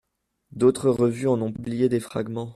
D'autres 0.51 0.89
revues 0.89 1.27
en 1.27 1.39
ont 1.43 1.51
publié 1.53 1.87
des 1.87 1.99
fragments. 1.99 2.49